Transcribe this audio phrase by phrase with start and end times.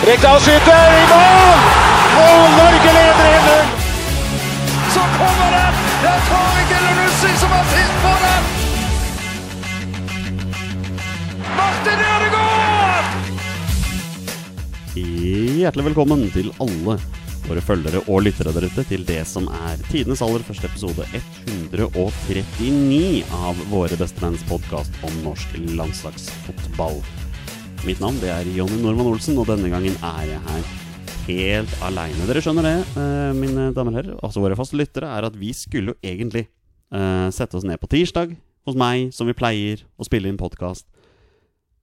[0.00, 1.58] Rekdal skyter i mål!
[2.20, 3.66] Og Norge leder 1-0!
[4.94, 5.74] Så kommer den!
[6.00, 8.42] Det er Tariq Elunussi som har sist på den!
[11.58, 13.06] Martin Ødegaard!
[14.96, 16.94] Hjertelig velkommen til alle
[17.44, 23.20] våre følgere og lyttere der ute til det som er tidenes aller første episode 139
[23.36, 27.04] av Våre bestemenns podkast om norsk landslagsfotball.
[27.80, 30.64] Mitt navn det er Jonny Normann Olsen, og denne gangen er jeg her
[31.24, 32.26] helt aleine.
[32.28, 35.54] Dere skjønner det, eh, mine damer og herrer, altså våre faste lyttere, er at vi
[35.56, 36.44] skulle jo egentlig
[36.92, 38.34] eh, sette oss ned på tirsdag
[38.68, 40.84] hos meg, som vi pleier, og spille inn podkast.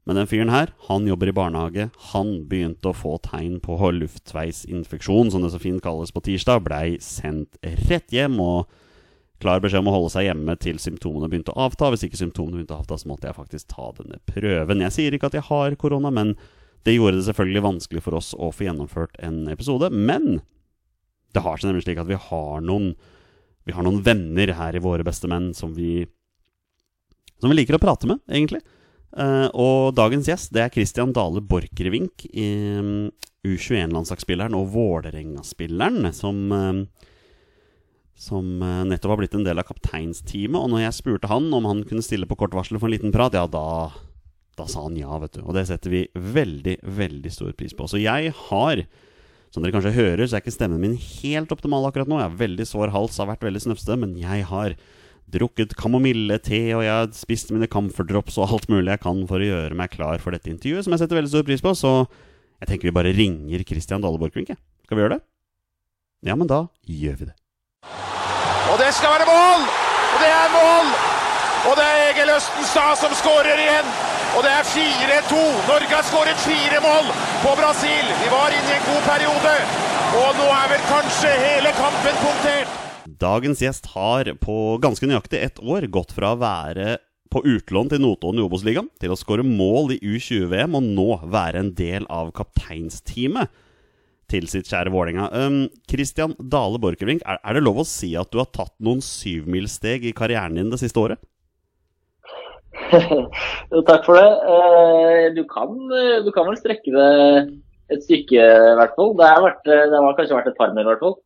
[0.05, 1.89] Men den fyren her, han jobber i barnehage.
[2.13, 6.61] Han begynte å få tegn på luftveisinfeksjon, som det så fint kalles på tirsdag.
[6.63, 7.57] Blei sendt
[7.89, 8.69] rett hjem og
[9.41, 11.91] klar beskjed om å holde seg hjemme til symptomene begynte å avta.
[11.93, 14.83] Hvis ikke symptomene begynte å avta, så måtte jeg faktisk ta denne prøven.
[14.87, 16.35] Jeg sier ikke at jeg har korona, men
[16.87, 19.89] det gjorde det selvfølgelig vanskelig for oss å få gjennomført en episode.
[19.91, 20.39] Men
[21.35, 22.95] det har seg nemlig slik at vi har noen
[23.67, 26.05] Vi har noen venner her i Våre beste menn som vi
[27.41, 28.63] Som vi liker å prate med, egentlig.
[29.17, 33.09] Uh, og dagens gjest det er Christian Dale Borchgrevink, um,
[33.47, 37.06] U21-landslagsspilleren og Vålerenga-spilleren, som, eh,
[38.17, 40.59] som eh, nettopp har blitt en del av kapteinsteamet.
[40.59, 43.13] Og når jeg spurte han om han kunne stille på kort varsel for en liten
[43.15, 43.91] prat, ja, da,
[44.57, 45.43] da sa han ja, vet du.
[45.45, 47.89] Og det setter vi veldig, veldig stor pris på.
[47.89, 48.87] Så jeg har
[49.53, 52.19] som dere kanskje hører, så er ikke stemmen min helt optimal akkurat nå.
[52.19, 54.75] Jeg har veldig sår hals, har vært veldig snøfsete, men jeg har
[55.31, 59.43] drukket kamomille-te, og jeg har spist mine camphor drops og alt mulig jeg kan for
[59.43, 61.73] å gjøre meg klar for dette intervjuet, som jeg setter veldig stor pris på.
[61.79, 61.93] Så
[62.61, 64.55] jeg tenker vi bare ringer Christian Dale Borchgrevink.
[64.87, 65.23] Skal vi gjøre det?
[66.27, 67.35] Ja, men da gjør vi det.
[68.71, 69.61] Og det skal være mål!
[70.13, 70.87] Og det er mål!
[71.67, 73.87] Og det er Egil Østenstad som skårer igjen.
[74.35, 75.39] Og det er 4-2.
[75.69, 77.07] Norge har skåret fire mål
[77.43, 78.11] på Brasil.
[78.21, 79.53] Vi var inne i en god periode.
[80.19, 82.75] Og nå er vel kanskje hele kampen punktert.
[83.07, 86.97] Dagens gjest har på ganske nøyaktig ett år gått fra å være
[87.31, 91.63] på utlån til Notodden i Obos-ligaen til å skåre mål i U20-VM og nå være
[91.63, 93.51] en del av kapteinsteamet
[94.31, 95.29] til sitt kjære Vålerenga.
[95.31, 99.01] Um, Christian Dale Borchgrevink, er, er det lov å si at du har tatt noen
[99.03, 101.21] syvmilssteg i karrieren din det siste året?
[103.73, 104.27] jo, takk for det.
[104.47, 105.73] Uh, Du kan,
[106.23, 107.07] du kan vel strekke det
[107.93, 109.13] et stykke, i hvert fall.
[109.17, 111.17] Det har, vært, det har kanskje vært et par mil, i hvert fall.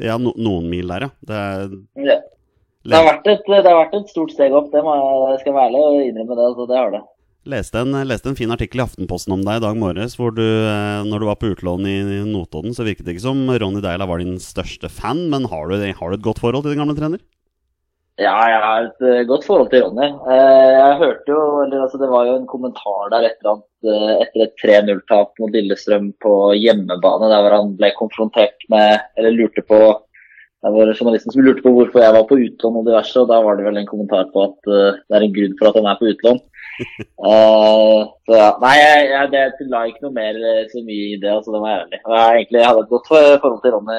[0.00, 1.10] Ja, no, noen mil der, ja.
[1.28, 5.42] Det er Det, har et, det har vært et stort steg opp, det må jeg
[5.42, 6.46] skal være ærlig og innrømme det.
[6.48, 7.02] Altså, det har det.
[7.42, 10.44] Leste en, leste en fin artikkel i Aftenposten om deg i dag morges, hvor du,
[10.46, 11.96] eh, når du var på utlån i
[12.28, 15.74] Notodden, så virket det ikke som Ronny Deila var din største fan, men har du,
[15.82, 17.18] har du et godt forhold til din gamle trener?
[18.20, 20.06] Ja, jeg har et eh, godt forhold til Ronny.
[20.06, 23.90] Eh, Jeg hørte jo, eller altså Det var jo en kommentar der etter, at,
[24.22, 29.66] etter et 3-0-tap mot Lillestrøm på hjemmebane, der hvor han ble konfrontert med Eller lurte
[29.66, 29.82] på
[30.62, 33.40] det var journalisten som lurte på hvorfor jeg var på utlån og diverse, og da
[33.42, 35.96] var det vel en kommentar på at det er en grunn for at han er
[35.98, 36.38] på utlån.
[37.22, 41.18] Eh, så ja, Nei, jeg, jeg, det la ikke noe mer eh, så mye i
[41.20, 42.00] det, altså det må jeg ærlig.
[42.00, 43.98] Jeg, egentlig, jeg hadde et godt forhold til Ronny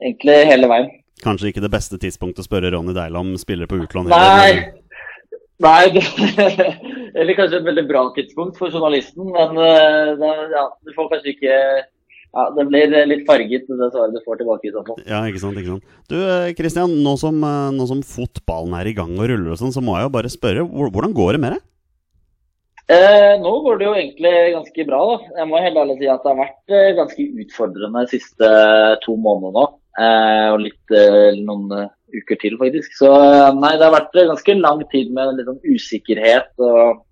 [0.00, 0.90] egentlig hele veien.
[1.20, 4.10] Kanskje ikke det beste tidspunktet å spørre Ronny Deila om spiller på utlån?
[4.10, 4.80] Nei.
[5.60, 6.02] Nei, det,
[7.20, 11.34] eller kanskje et veldig bra tidspunkt for journalisten, men uh, det, ja, du får kanskje
[11.34, 11.56] ikke
[12.30, 15.00] ja, Det blir litt farget, det svaret du får tilbake i så fall.
[15.08, 15.96] Ja, ikke sant, ikke sant.
[16.10, 16.18] Du,
[16.58, 19.82] Kristian, nå som, eh, nå som fotballen er i gang og ruller og sånn, så
[19.82, 21.66] må jeg jo bare spørre, hvordan går det med deg?
[22.90, 25.34] Eh, nå går det jo egentlig ganske bra, da.
[25.38, 28.48] Jeg må helt ærlig si at det har vært eh, ganske utfordrende de siste
[29.04, 29.66] to månedene nå.
[30.00, 32.96] Eh, og litt eh, noen eh, uker til, faktisk.
[32.98, 37.04] Så eh, nei, det har vært eh, ganske lang tid med litt sånn usikkerhet og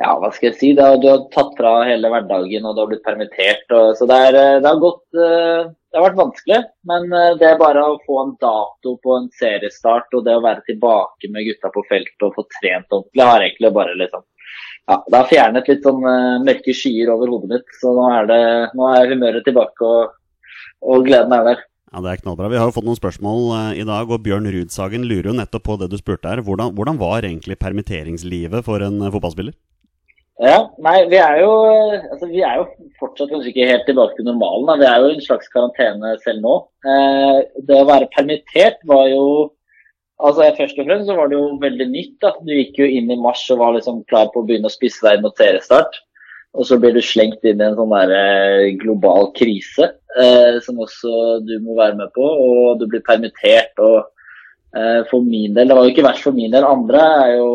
[0.00, 0.70] ja, hva skal jeg si.
[0.78, 3.66] Har, du har tatt fra hele hverdagen, og du har blitt permittert.
[3.76, 6.60] Og, så det, er, eh, det har gått eh, Det har vært vanskelig.
[6.88, 10.44] Men eh, det er bare å få en dato på en seriestart og det å
[10.46, 14.24] være tilbake med gutta på feltet og få trent ordentlig, har egentlig bare liksom
[14.88, 16.00] ja, Det har fjernet litt sånn
[16.48, 17.74] mørke skyer over hodet mitt.
[17.78, 18.42] Så nå er, det,
[18.80, 20.46] nå er humøret tilbake, og,
[20.80, 21.66] og gleden er der.
[21.92, 22.48] Ja, Det er knallbra.
[22.48, 25.76] Vi har jo fått noen spørsmål i dag, og Bjørn Rudsagen lurer jo nettopp på
[25.82, 26.42] det du spurte her.
[26.46, 29.54] Hvordan, hvordan var egentlig permitteringslivet for en fotballspiller?
[30.40, 31.52] Ja, nei, vi er jo,
[31.92, 34.68] altså, vi er jo fortsatt kanskje ikke helt tilbake til normalen.
[34.70, 34.76] Da.
[34.80, 36.54] Vi er jo i en slags karantene selv nå.
[36.88, 39.24] Eh, det å være permittert var jo
[40.20, 42.16] altså Først og fremst så var det jo veldig nytt.
[42.24, 42.32] da.
[42.44, 45.04] Du gikk jo inn i mars og var liksom klar på å begynne å spisse
[45.04, 46.00] deg mot seriestart.
[46.56, 50.80] Og så blir du slengt inn i en sånn der eh, global krise eh, som
[50.82, 52.24] også du må være med på.
[52.24, 53.76] Og du blir permittert.
[53.76, 54.08] og
[54.76, 56.64] eh, For min del, det var jo ikke verst for min del.
[56.64, 57.50] Andre er jo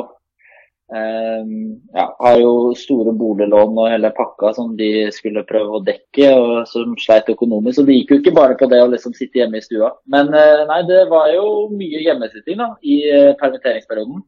[0.92, 6.70] ja, har jo store boliglån og hele pakka som de skulle prøve å dekke, og
[6.70, 7.80] som sleit økonomisk.
[7.80, 9.92] Så det gikk jo ikke bare på det å liksom sitte hjemme i stua.
[10.12, 14.22] Men eh, nei, det var jo mye hjemmesitting da, i eh, permitteringsperioden.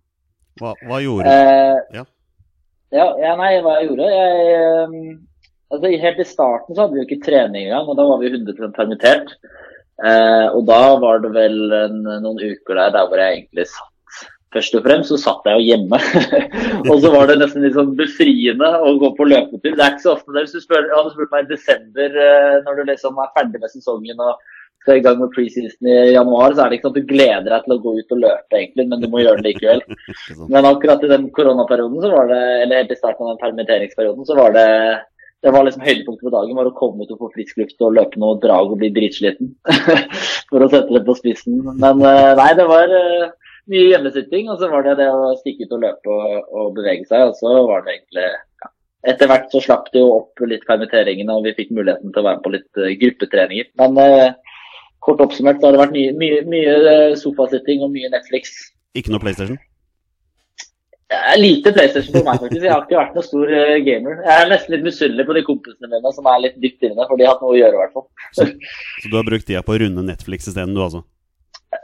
[0.58, 1.34] Hva, hva gjorde du?
[1.34, 2.06] Eh, Ja.
[2.96, 4.10] ja, ja, nei, hva jeg gjorde?
[4.16, 5.20] Jeg, eh,
[5.76, 8.34] altså, helt i starten så hadde vi jo ikke trening engang, og da var vi
[8.34, 9.36] 100 permittert.
[9.98, 13.94] Eh, og da var det vel en, noen uker der, der hvor jeg egentlig satt
[14.56, 16.00] Først og fremst så satt jeg jo hjemme.
[16.92, 19.74] og så var det nesten litt sånn befriende å gå på løpetur.
[19.74, 20.46] Det er ikke så ofte det.
[20.46, 23.74] Hvis du spør, hadde spurt meg i desember, eh, når du liksom er ferdig med
[23.74, 24.38] sesongen og
[24.88, 27.50] skal i gang med preseason i januar, så er det ikke sånn at du gleder
[27.52, 29.84] deg til å gå ut og løpe, egentlig, men du må gjøre det likevel.
[30.54, 34.28] Men akkurat i den koronaperioden, så var det, eller helt i starten av den permitteringsperioden,
[34.30, 34.68] så var det
[35.46, 37.94] det var liksom høydepunktet på dagen var å komme ut og få frisk luft og
[37.94, 39.52] løpe noe drag og bli dritsliten.
[40.50, 41.60] For å sette det på spissen.
[41.68, 43.28] Men eh, nei, det var eh,
[43.72, 47.08] mye hjemmesitting, og så var det det å stikke ut og løpe og, og bevege
[47.10, 47.30] seg.
[47.30, 48.72] Og så var det egentlig ja.
[49.08, 52.26] Etter hvert så slapp det jo opp litt permitteringene, og vi fikk muligheten til å
[52.26, 53.70] være med på litt uh, gruppetreninger.
[53.80, 54.58] Men uh,
[55.06, 58.58] kort oppsummert så har det vært mye, mye, mye eh, sofasitting og mye Netflix.
[58.98, 59.60] Ikke noe PlayStation?
[61.40, 62.66] Lite PlayStation for meg, faktisk.
[62.66, 63.54] Jeg har ikke vært noen stor
[63.86, 64.18] gamer.
[64.26, 67.16] Jeg er nesten litt misunnelig på de kompisene mine som er litt dypt inne, for
[67.16, 68.08] de har hatt noe å gjøre, i hvert fall.
[68.34, 68.50] Så,
[69.06, 71.06] så du har brukt tida på å runde Netflix isteden, du altså?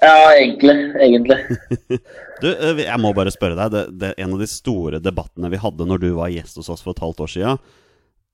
[0.03, 0.77] Ja, egentlig.
[0.99, 1.39] Egentlig.
[2.43, 3.69] Du, eh, jeg må bare spørre deg.
[3.71, 6.81] Det, det, en av de store debattene vi hadde når du var gjest hos oss
[6.83, 7.61] for et halvt år siden,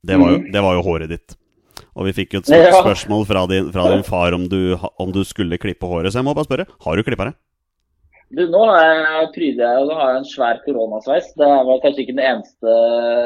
[0.10, 1.36] det var jo, det var jo håret ditt.
[1.94, 2.71] Og vi fikk jo et Ja.
[2.80, 6.10] spørsmål fra din, fra din far om du, om du skulle klippe håret.
[6.10, 7.36] Så jeg må bare spørre, har du klippa det?
[8.33, 11.30] Du, nå er- pryder jeg og nå har jeg en svær koronasveis.
[11.38, 12.74] Det er vel kanskje ikke den eneste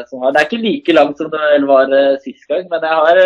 [0.10, 3.00] som har Det er ikke like langt som det var eh, sist gang, men jeg
[3.07, 3.24] har,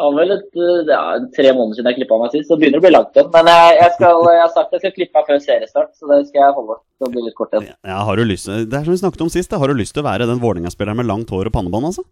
[0.00, 2.56] eh, har vel et, eh, det er tre måneder siden jeg klippa meg sist, så
[2.56, 3.28] det begynner å bli langt igjen.
[3.34, 6.22] Men jeg, jeg, skal, jeg har sagt jeg skal klippe meg før seriestart, så det
[6.30, 6.78] skal jeg holde.
[7.00, 7.68] Det blir litt kort igjen.
[7.92, 10.04] Ja, har du lyst, det er som vi snakket om sist, har du lyst til
[10.04, 12.06] å være den Vålerenga-spilleren med langt hår og pannebånd, altså?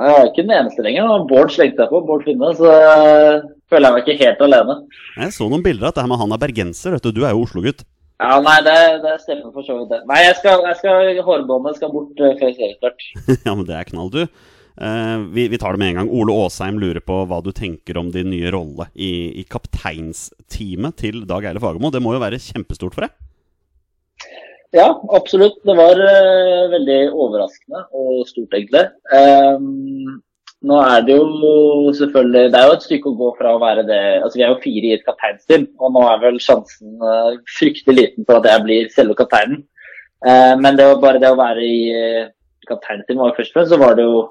[0.00, 1.10] Jeg er ikke den eneste lenger.
[1.28, 4.76] Bård slengte jeg på, Bård Finne, så eh, føler jeg meg ikke helt alene.
[5.20, 7.12] Jeg så noen bilder at det her med han er bergenser, vet du.
[7.12, 7.84] Du er jo Oslo-gutt.
[8.22, 9.90] Ja, nei, det, det stemmer for så vidt.
[9.90, 10.00] det.
[10.08, 13.06] Nei, jeg skal, jeg skal, hårbåndet skal bort eh, før seriestart.
[13.46, 14.22] ja, men det er knall, du.
[14.80, 16.12] Eh, vi, vi tar det med en gang.
[16.16, 21.22] Ole Aasheim lurer på hva du tenker om din nye rolle i, i kapteinsteamet til
[21.28, 21.92] Dag Eile Fagermo.
[21.92, 23.14] Det må jo være kjempestort for deg?
[24.72, 25.58] Ja, absolutt.
[25.68, 28.86] Det var uh, veldig overraskende og stort, egentlig.
[29.12, 30.22] Um,
[30.62, 33.82] nå er det jo selvfølgelig Det er jo et stykke å gå fra å være
[33.82, 37.34] det Altså, vi er jo fire i et kapteinsteam, og nå er vel sjansen uh,
[37.58, 39.64] fryktelig liten for at jeg blir selve kapteinen.
[40.24, 42.30] Uh, men det var bare det å være i uh,
[42.70, 44.22] kapteinsteam var først og fremst, så var det jo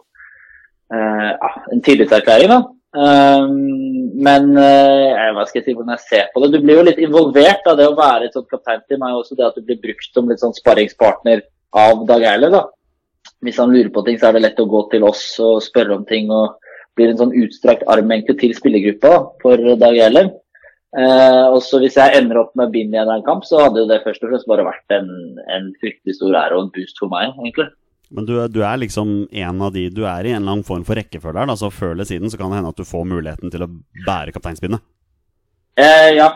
[0.92, 2.62] ja, en tillitserklæring, da.
[2.92, 6.52] Ehm, men eh, hva skal jeg si hvordan jeg ser på det?
[6.52, 7.64] Du blir jo litt involvert.
[7.68, 10.12] av Det å være et sånt kapteinteam er jo også det at du blir brukt
[10.12, 11.46] som litt sånn sparringspartner
[11.80, 12.52] av Dag Eiler.
[12.52, 12.66] da.
[13.42, 15.96] Hvis han lurer på ting, så er det lett å gå til oss og spørre
[15.96, 16.30] om ting.
[16.32, 16.58] og
[17.00, 20.34] blir en sånn utstrakt arm til spillergruppa for Dag Eiler.
[20.92, 23.88] Eh, og så Hvis jeg ender opp med bind i en kamp, så hadde jo
[23.88, 25.08] det først og fremst bare vært en,
[25.48, 27.32] en fryktelig stor ære og en boost for meg.
[27.40, 27.72] egentlig.
[28.12, 30.84] Men du, du er liksom en av de Du er i en eller annen form
[30.88, 31.48] for rekkefølge her.
[31.48, 33.72] da, Så før eller siden så kan det hende at du får muligheten til å
[34.08, 34.84] bære kapteinspinnet.
[35.80, 36.28] Eh, ja,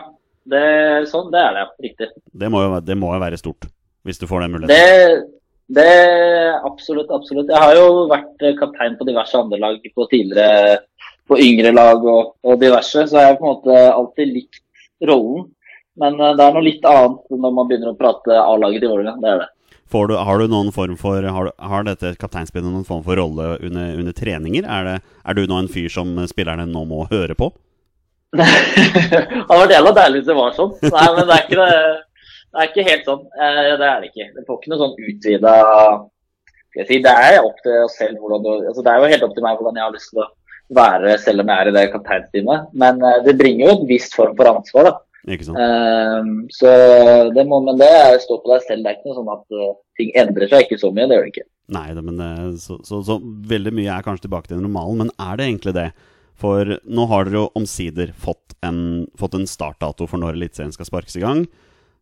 [0.48, 0.66] det,
[1.10, 1.64] sånn, det er det.
[1.88, 2.10] Riktig.
[2.32, 3.68] Det må, jo, det må jo være stort,
[4.06, 4.72] hvis du får den muligheten.
[4.72, 5.90] Det, det
[6.66, 7.50] Absolutt, absolutt.
[7.52, 10.78] Jeg har jo vært eh, kaptein på diverse andre lag på tidligere
[11.26, 14.62] på yngre lag og, og diverse, så jeg har på en måte alltid likt
[15.10, 15.48] rollen.
[16.00, 19.20] Men eh, det er noe litt annet når man begynner å prate A-laget i Vålerenga.
[19.22, 19.50] Det er det.
[19.86, 23.54] Du, har du noen form for Har, du, har dette kapteinspinnet noen form for rolle
[23.62, 24.66] under, under treninger?
[24.66, 27.52] Er, det, er du nå en fyr som spillerne nå må høre på?
[28.36, 30.74] det hadde vært jævla deilig hvis det var sånn.
[30.82, 33.22] Nei, men det er ikke, det, det er ikke helt sånn.
[33.38, 34.28] Eh, det er det ikke.
[34.34, 35.54] Det får ikke noe sånn utvida
[36.84, 39.38] si, Det er opp til oss selv hvordan du altså Det er jo helt opp
[39.38, 40.28] til meg hvordan jeg har lyst til å
[40.76, 42.70] være, selv om jeg er i det kapteinsteamet.
[42.74, 44.94] Men eh, det bringer jo et visst form for ansvar, da.
[45.26, 45.56] Ikke?
[45.58, 46.72] Eh, så
[47.34, 47.90] det må, men det
[48.22, 48.84] Stå på deg selv.
[48.84, 51.08] Det er ikke noe sånn at uh, ting endrer seg ikke så mye.
[51.10, 51.48] Det gjør det ikke.
[51.74, 53.18] Nei, det, men eh, så, så, så
[53.50, 55.88] veldig mye er kanskje tilbake til normalen, men er det egentlig det?
[56.36, 60.88] For nå har dere jo omsider fått en, fått en startdato for når Eliteserien skal
[60.88, 61.46] sparkes i gang.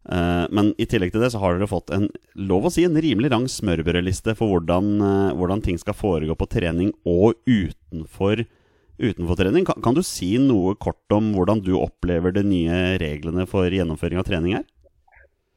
[0.04, 2.98] Uh, men i tillegg til det så har dere fått en lov å si, en
[3.00, 8.44] rimelig lang smørbrødliste for hvordan, uh, hvordan ting skal foregå på trening og utenfor,
[8.98, 9.66] utenfor trening.
[9.68, 14.20] Kan, kan du si noe kort om hvordan du opplever de nye reglene for gjennomføring
[14.22, 14.64] av trening her?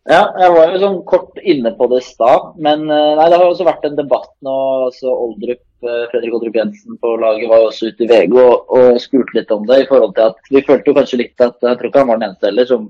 [0.07, 2.53] Ja, jeg var jo sånn kort inne på det i stad.
[2.63, 4.53] Men eh, nei, det har også vært en debatt nå.
[4.87, 8.71] altså Oldrup, eh, Fredrik Oldrup Jensen på laget var jo også ute i VG og,
[8.77, 9.81] og spurte litt om det.
[9.83, 12.21] i forhold til at Vi følte jo kanskje litt at jeg tror ikke han var
[12.21, 12.87] den eneste heller, som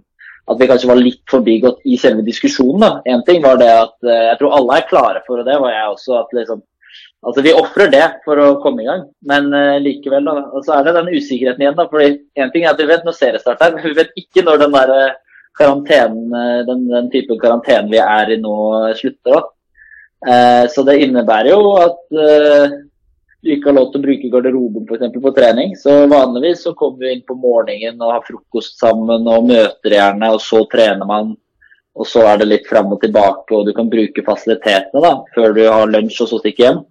[0.47, 2.85] at vi kanskje var litt forbigått i selve diskusjonen.
[2.85, 2.91] da.
[3.09, 5.95] En ting var det at eh, jeg tror alle er klare for, det var jeg
[5.95, 6.61] også, at liksom
[7.25, 10.27] Altså, Vi ofrer det for å komme i gang, men uh, likevel.
[10.27, 11.77] da, og Så er det den usikkerheten igjen.
[11.77, 14.45] da, fordi en ting er at Vi vet når seriestart er, men vi vet ikke
[14.45, 14.95] når den der
[15.57, 16.33] karantenen,
[16.67, 18.57] den, den type karantene vi er i nå,
[18.99, 19.39] slutter.
[19.39, 19.45] da.
[20.27, 22.77] Uh, så det innebærer jo at uh,
[23.43, 25.75] du ikke har lov til å bruke garderoben for eksempel, på trening.
[25.79, 30.31] Så vanligvis så kommer vi inn på morgenen og har frokost sammen og møter gjerne,
[30.33, 31.35] og så trener man.
[31.97, 35.55] Og så er det litt fram og tilbake, og du kan bruke fasilitetene da, før
[35.55, 36.83] du har lunsj og så stikke hjem.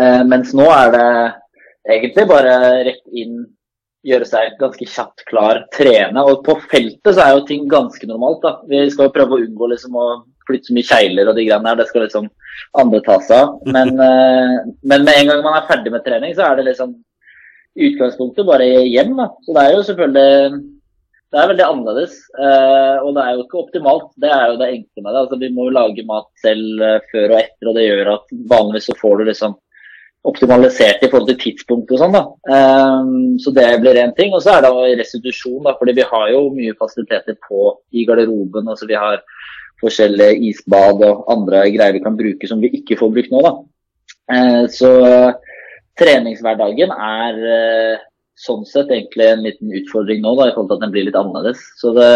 [0.00, 1.06] Eh, mens nå er det
[1.96, 2.54] egentlig bare
[2.86, 3.42] rett inn,
[4.06, 6.24] gjøre seg ganske kjapt klar, trene.
[6.24, 8.40] Og på feltet så er jo ting ganske normalt.
[8.44, 8.54] da.
[8.68, 10.06] Vi skal jo prøve å unngå liksom å
[10.48, 11.82] flytte så mye kjegler og de greiene der.
[11.82, 12.30] Det skal liksom
[12.80, 13.54] andre ta seg av.
[13.68, 16.96] Men, eh, men, med en gang man er ferdig med trening, så er det liksom
[17.90, 19.16] utgangspunktet bare hjem.
[19.20, 19.30] da.
[19.44, 20.60] Så det er jo selvfølgelig
[21.30, 22.14] det er veldig annerledes.
[22.42, 24.08] Eh, og det er jo ikke optimalt.
[24.18, 25.20] Det er jo det enkle med det.
[25.26, 28.88] Altså, vi må jo lage mat selv før og etter, og det gjør at vanligvis
[28.90, 29.60] så får du liksom
[30.28, 32.16] optimalisert i forhold til tidspunkt og sånn.
[32.16, 32.24] da.
[32.52, 34.34] Um, så det blir én ting.
[34.36, 38.68] Og så er det restitusjon, da, fordi vi har jo mye fasiliteter på i garderoben.
[38.68, 39.22] altså Vi har
[39.80, 43.40] forskjellige isbad og andre greier vi kan bruke som vi ikke får brukt nå.
[43.46, 43.54] da.
[44.30, 44.92] Uh, så
[46.00, 48.04] treningshverdagen er uh,
[48.40, 51.18] sånn sett egentlig en liten utfordring nå, da, i forhold til at den blir litt
[51.18, 51.64] annerledes.
[51.80, 52.12] Så det,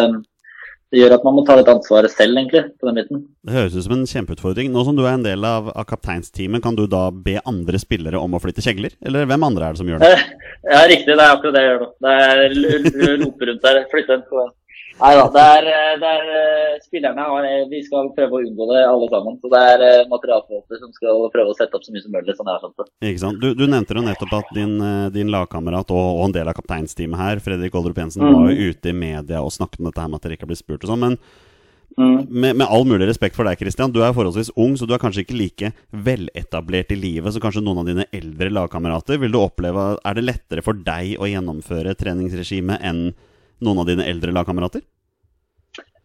[0.95, 3.23] det gjør at man må ta litt ansvaret selv, egentlig, på den biten.
[3.45, 4.71] Det høres ut som en kjempeutfordring.
[4.73, 8.21] Nå som du er en del av, av kapteinsteamet, kan du da be andre spillere
[8.23, 8.95] om å flytte kjegler?
[9.03, 10.15] Eller hvem andre er det som gjør det?
[10.65, 11.13] Ja, riktig.
[11.13, 11.89] Det er akkurat det jeg gjør nå.
[12.01, 13.83] Det er lope rundt der.
[13.91, 14.53] Flytte en.
[15.01, 15.25] Nei da.
[15.35, 19.39] Det er, det er eh, spillerne har, Vi skal prøve å unngå det, alle sammen.
[19.43, 22.37] Så det er eh, materialforvalter som skal prøve å sette opp så mye som mulig.
[22.39, 22.87] sånn jeg skjønt det.
[23.11, 23.41] Ikke sant?
[23.43, 26.59] Du, du nevnte jo nettopp at din, eh, din lagkamerat og, og, en del av
[26.59, 28.37] kapteinsteamet her, Fredrik Oldrup Jensen, mm.
[28.39, 30.55] var jo ute i media og snakket om dette her med at dere ikke har
[30.55, 31.05] blitt spurt og sånn.
[31.09, 31.19] men
[31.95, 32.27] Mm.
[32.27, 33.93] Med, med, all mulig respekt for deg, Christian.
[33.95, 35.69] Du er forholdsvis ung, så du er kanskje ikke like
[36.05, 39.21] veletablert i livet som kanskje noen av dine eldre lagkamerater.
[39.23, 43.13] Vil du oppleve, Er det lettere for deg å gjennomføre treningsregimet enn
[43.65, 44.85] noen av dine eldre lagkamerater?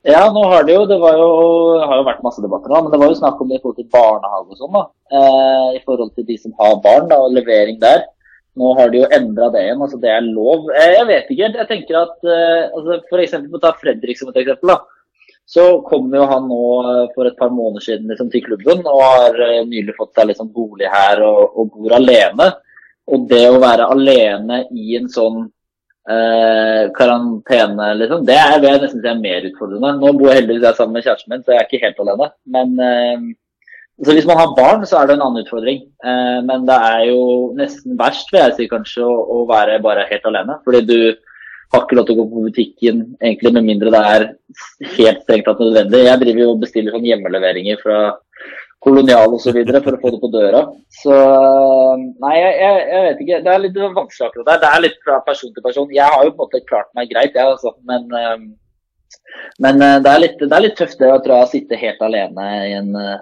[0.08, 1.32] Ja, nå har det jo det jo,
[1.84, 3.82] har jo vært masse debatter nå, men det var jo snakk om det i forhold
[3.82, 4.78] til barnehage og sånn.
[4.78, 4.86] da,
[5.20, 8.06] eh, I forhold til de som har barn da, og levering der.
[8.60, 9.82] Nå har de jo endra det igjen.
[9.84, 10.72] altså Det er lov.
[10.72, 11.44] Eh, jeg vet ikke.
[11.44, 11.60] helt.
[11.60, 14.74] Jeg tenker at eh, altså, For eksempel, ta Fredrik som et eksempel.
[14.74, 14.80] da,
[15.50, 19.00] så kom jo han nå eh, for et par måneder siden liksom, til klubben og
[19.02, 22.52] har eh, nylig fått seg liksom, bolig her og, og, bor alene.
[23.10, 25.48] Og det å være alene i en sånn
[26.16, 29.94] eh, karantene, liksom, det er det jeg nesten si er mer utfordrende.
[30.00, 32.30] Nå bor jeg heldigvis jeg sammen med kjæresten min, så jeg er ikke helt alene.
[32.58, 33.30] Men eh,
[34.00, 35.82] så hvis man har barn, så er det en annen utfordring.
[36.08, 37.24] Eh, men det er jo
[37.60, 40.60] nesten verst, vil jeg si kanskje, å, å være bare helt alene.
[40.66, 41.00] Fordi du
[41.74, 44.24] har ikke lov til å gå på butikken, egentlig med mindre det er
[44.96, 46.06] helt strengt tatt nødvendig.
[46.08, 48.00] Jeg driver jo og bestiller sånn hjemmeleveringer fra
[48.80, 49.58] Kolonial osv.
[49.84, 50.64] for å få det på døra.
[51.02, 51.16] Så
[52.24, 53.40] nei, jeg, jeg, vet ikke.
[53.44, 54.62] Det er litt vanskelig akkurat der.
[54.62, 55.90] Det er litt fra person til person.
[55.96, 57.74] Jeg har jo på en måte klart meg greit, jeg altså.
[57.90, 58.46] Men, ehm,
[59.66, 62.06] men eh, det, er litt, det er litt tøft det å tror jeg, sitte helt
[62.08, 63.18] alene i en, eh,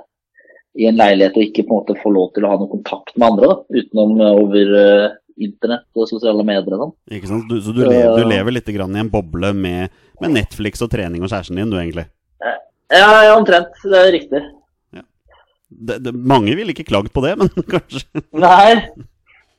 [0.77, 3.15] i en leilighet og ikke på en måte få lov til å ha noe kontakt
[3.15, 5.07] med andre, da, utenom over eh,
[5.41, 6.93] internett og sosiale medier og sånn.
[7.17, 7.49] Ikke sant?
[7.49, 11.25] Du, så du, lever, du lever litt i en boble med, med, Netflix og trening
[11.25, 12.05] og kjæresten din, du egentlig?
[12.93, 13.73] Ja, ja omtrent.
[13.81, 14.43] Det er riktig.
[15.67, 18.79] Det, det, mange ville ikke klagd på det, men kanskje Nei.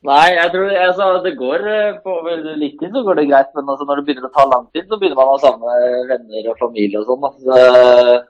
[0.07, 2.13] Nei, jeg tror altså, det går eh, på
[2.57, 4.85] litt tid så går det greit, men altså, når det begynner å ta lang tid,
[4.87, 5.73] så begynner man å savne
[6.07, 7.27] venner og familie og sånn.
[7.27, 8.21] Altså.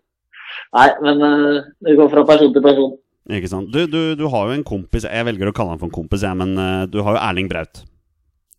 [0.80, 2.98] nei, men eh, det går fra person til person.
[3.38, 3.70] Ikke sant.
[3.70, 6.26] Du, du, du, har jo en kompis Jeg velger å kalle han for en kompis,
[6.26, 6.58] jeg, men
[6.90, 7.84] du har jo Erling Braut.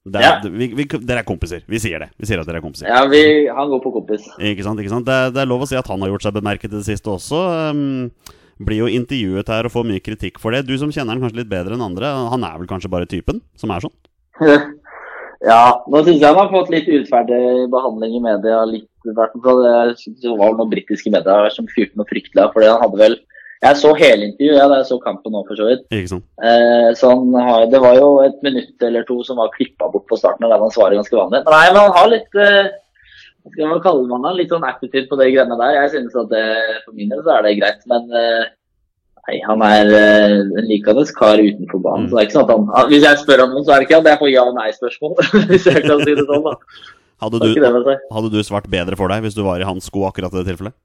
[0.08, 0.36] Der, ja.
[0.44, 1.60] vi, vi, dere er kompiser.
[1.68, 2.08] Vi sier det.
[2.16, 2.88] Vi sier at dere er kompiser.
[2.88, 3.20] Ja, vi,
[3.52, 4.24] han går på kompis.
[4.38, 5.04] Ikke sant, ikke sant?
[5.08, 7.12] Det, det, er lov å si at han har gjort seg bemerket i det siste
[7.12, 7.42] også.
[7.74, 10.66] Um, blir jo intervjuet her og får mye kritikk for det.
[10.68, 13.40] Du som kjenner han kanskje litt bedre enn andre, han er vel kanskje bare typen
[13.60, 13.96] som er sånn?
[15.50, 18.62] ja, nå syns jeg han har fått litt urettferdig behandling i media.
[18.68, 23.20] Litt, det var noen britiske medier som fyrte noe fryktelig av, fordi han hadde vel
[23.60, 25.82] jeg så hele intervjuet, ja, jeg så kampen nå, for så vidt.
[25.92, 26.24] Ikke sant?
[26.40, 27.10] Eh, så
[27.44, 30.54] har, det var jo et minutt eller to som var klippa bort på starten, og
[30.54, 31.42] der han svarer ganske vanlig.
[31.44, 32.70] Nei, men han har litt, eh,
[33.48, 35.76] skal man kalle man han litt sånn attitude på de greiene der.
[35.80, 36.44] Jeg synes at det,
[36.84, 38.50] for min del så er det greit, men eh,
[39.24, 42.08] nei, han er eh, en likende kar utenfor banen.
[42.10, 43.80] Så det er ikke sånn at han, han Hvis jeg spør om noe, så er
[43.82, 45.16] det ikke at jeg får ja- og nei-spørsmål,
[45.50, 46.46] hvis jeg kan si det sånn.
[46.50, 46.54] da.
[47.20, 49.90] Hadde Det du, det hadde du svart bedre for deg hvis du var i hans
[49.90, 50.76] sko akkurat i det tilfellet?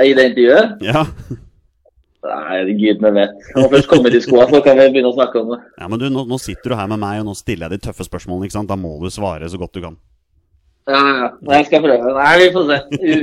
[0.00, 0.80] I det intervjuet?
[0.84, 1.02] Ja.
[2.26, 3.36] Nei, gudene vet.
[3.54, 5.58] Når først kommer i skoa, så kan vi begynne å snakke om det.
[5.78, 7.86] ja men du, nå, nå sitter du her med meg, og nå stiller jeg de
[7.86, 8.48] tøffe spørsmålene.
[8.48, 8.70] ikke sant?
[8.72, 9.96] Da må du svare så godt du kan.
[10.86, 12.12] Ja, ja, Jeg skal prøve.
[12.14, 12.76] Nei, vi får se.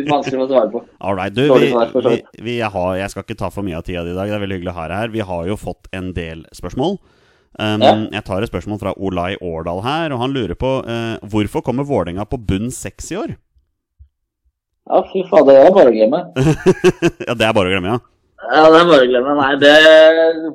[0.09, 0.81] Vanskelig å svare på.
[0.99, 1.69] All right, du, vi,
[2.09, 4.27] vi, vi har, jeg skal ikke ta for mye av tida di i dag.
[4.27, 5.13] Det er veldig hyggelig å ha deg her.
[5.13, 6.97] Vi har jo fått en del spørsmål.
[7.53, 7.93] Um, Ja.
[8.17, 11.85] Jeg tar et spørsmål fra Olai Årdal her, og han lurer på uh, hvorfor kommer
[11.87, 13.35] Vålerenga på bunn seks i år?
[14.89, 16.19] Ja, fy fader, det er bare å glemme.
[17.29, 17.99] ja, det er bare å glemme, ja.
[18.43, 19.35] Ja, det er bare å glemme.
[19.39, 19.75] Nei, det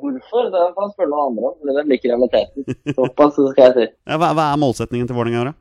[0.03, 0.51] Hvorfor?
[0.53, 1.55] Det får han spørre noen andre om.
[1.63, 2.67] Det er vel ikke realiteten.
[2.99, 3.87] Såpass, så skal jeg si.
[4.11, 5.57] ja hva, hva er målsetningen til Vålerenga i år, da?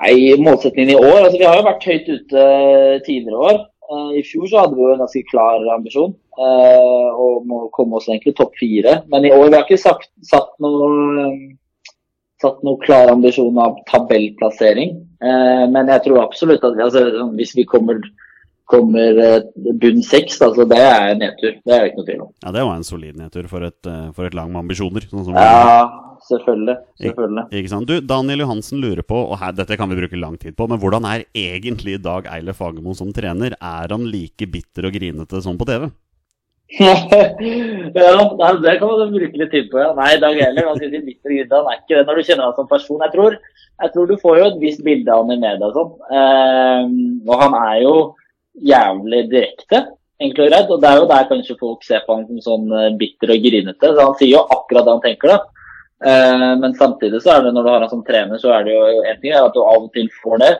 [0.00, 2.44] Nei, målsettingen i år altså Vi har jo vært høyt ute
[3.04, 3.58] tidligere år.
[3.90, 7.98] Eh, I fjor så hadde vi jo en ganske klar ambisjon eh, om å komme
[7.98, 9.00] oss egentlig topp fire.
[9.12, 10.88] Men i år vi har ikke sagt, satt noe
[12.40, 14.96] satt noe klar ambisjon av tabellplassering.
[15.20, 17.04] Eh, men jeg tror absolutt at altså,
[17.36, 18.00] hvis vi kommer,
[18.70, 19.40] kommer eh,
[19.82, 21.56] bunn seks, altså, det er nedtur.
[21.64, 22.30] Det er det ikke noe tvil om.
[22.44, 25.06] Ja, Det var en solid nedtur for et, eh, for et lag med ambisjoner.
[25.10, 25.88] Sånn som Ja,
[26.28, 26.76] selvfølgelig.
[27.02, 27.44] selvfølgelig.
[27.60, 27.88] Ikke sant?
[27.90, 30.78] Du, Daniel Johansen lurer på, og her, dette kan vi bruke lang tid på, men
[30.82, 33.56] hvordan er egentlig Dag Eilef Fagermo som trener?
[33.60, 35.90] Er han like bitter og grinete som på TV?
[36.78, 36.94] ja,
[37.94, 39.80] det kan man bruke litt tid på.
[39.82, 39.90] ja.
[39.98, 43.00] Nei, Dag bitter han er ikke det når du kjenner ham som person.
[43.02, 43.36] Jeg tror,
[43.82, 45.90] jeg tror du får jo et visst bilde av han i media og sånn.
[46.14, 46.94] Ehm,
[47.26, 47.94] og han er jo
[48.54, 49.84] jævlig direkte,
[50.20, 50.70] og greit.
[50.70, 53.46] Og det er jo der kanskje folk ser på han som sånn eh, bitter og
[53.46, 53.92] grinete.
[53.94, 55.60] Så han sier jo akkurat det han tenker, da.
[56.00, 58.74] Eh, men samtidig så er det når du har han som trener, så er det
[58.74, 60.52] jo en ting er at du av og til får det.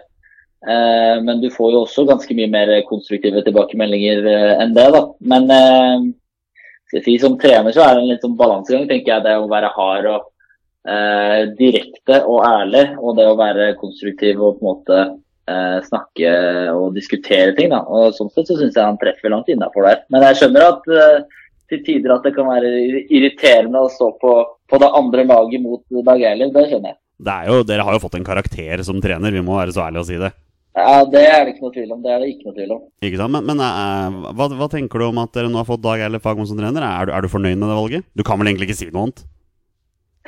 [0.69, 4.27] Eh, men du får jo også ganske mye mer konstruktive tilbakemeldinger
[4.61, 5.05] enn det, da.
[5.33, 6.11] Men eh,
[6.99, 9.27] si, som trener så er det en litt sånn balansegang, tenker jeg.
[9.29, 10.29] Det å være hard og
[11.59, 15.01] direkte og ærlig, og det å være konstruktiv og på en måte
[15.87, 16.33] snakke
[16.75, 17.71] og diskutere ting.
[17.73, 17.83] da.
[17.87, 20.03] Og Sånn sett så syns jeg han treffer langt innafor der.
[20.13, 22.71] Men jeg skjønner at eh, til tider at det kan være
[23.07, 24.35] irriterende å stå på,
[24.71, 26.53] på det andre laget mot Dag Eiler.
[26.55, 27.01] Det skjønner jeg.
[27.21, 29.85] Det er jo, dere har jo fått en karakter som trener, vi må være så
[29.85, 30.31] ærlige å si det.
[30.79, 32.01] Ja, Det er det ikke noe tvil om.
[32.05, 32.83] Det er det ikke noe tvil om.
[33.05, 33.35] Ikke sant?
[33.35, 36.25] Men, men uh, hva, hva tenker du om at dere nå har fått Dag Eilef
[36.25, 36.87] Fagmo som trener?
[36.87, 38.07] Er du, er du fornøyd med det valget?
[38.17, 39.25] Du kan vel egentlig ikke si noe annet?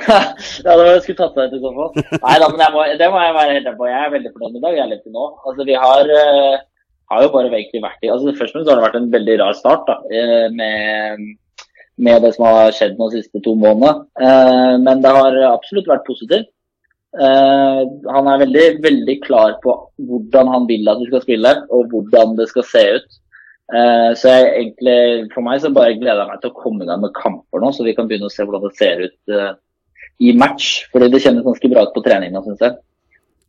[0.09, 1.91] Ja, det var jeg skulle tatt deg ut i så fall.
[2.25, 3.89] Nei da, men må, det må jeg være helt enig på.
[3.91, 5.27] Jeg er veldig fornøyd med Dag Jeg er litt til nå.
[5.49, 6.57] Altså, vi har, uh,
[7.13, 9.39] har jo bare egentlig vært i altså, Først og fremst har det vært en veldig
[9.43, 11.27] rar start da, eh, med,
[12.09, 14.07] med det som har skjedd de siste to månedene.
[14.19, 16.51] Uh, men det har absolutt vært positivt.
[17.13, 19.73] Han er veldig, veldig klar på
[20.09, 23.19] hvordan han vil at vi skal spille, og hvordan det skal se ut.
[24.17, 24.95] Så jeg egentlig,
[25.35, 27.69] for meg så bare gleder jeg meg til å komme i gang med kamper nå,
[27.77, 29.35] så vi kan begynne å se hvordan det ser ut
[30.21, 30.89] i match.
[30.93, 32.79] Fordi det kjennes ganske bra ut på treninga, syns jeg.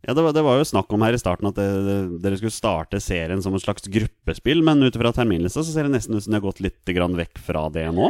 [0.04, 2.38] Ja, det var, det var jo snakk om her i starten at det, det, dere
[2.40, 6.18] skulle starte serien som et slags gruppespill, men ut fra terminlista så ser det nesten
[6.18, 8.10] ut som de har gått litt vekk fra det nå.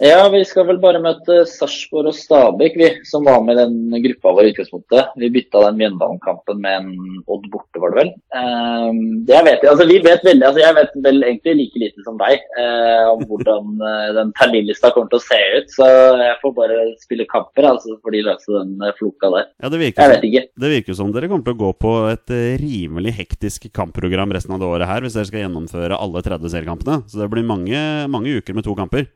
[0.00, 4.04] Ja, vi skal vel bare møte Sarpsborg og Stabæk, vi, som var med i den
[4.06, 5.10] gruppa vår i utgangspunktet.
[5.20, 8.12] Vi bytta den Mjøndalen-kampen med en Odd borte, var det vel.
[8.32, 8.88] Eh,
[9.28, 12.16] det vet jeg, altså vi vet veldig, altså jeg vet vel egentlig like lite som
[12.22, 15.76] deg eh, om hvordan eh, den terminlista kommer til å se ut.
[15.76, 15.90] Så
[16.22, 19.52] jeg får bare spille kamper, altså, for de løse den eh, floka der.
[19.60, 20.46] Ja, det virker, Jeg vet ikke.
[20.64, 24.64] det virker som dere kommer til å gå på et rimelig hektisk kampprogram resten av
[24.64, 27.02] det året her, hvis dere skal gjennomføre alle 30 seriekampene.
[27.04, 29.10] Så det blir mange, mange uker med to kamper.